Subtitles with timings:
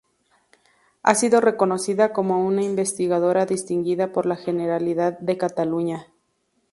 [1.03, 6.07] Ha sido reconocida como una investigadora distinguida por la Generalidad de Cataluña.